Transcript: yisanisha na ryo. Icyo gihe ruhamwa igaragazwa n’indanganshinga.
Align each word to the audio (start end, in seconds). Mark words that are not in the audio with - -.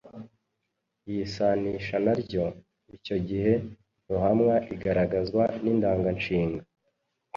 yisanisha 1.09 1.95
na 2.05 2.13
ryo. 2.21 2.45
Icyo 2.95 3.15
gihe 3.27 3.53
ruhamwa 4.09 4.55
igaragazwa 4.75 5.43
n’indanganshinga. 5.63 6.63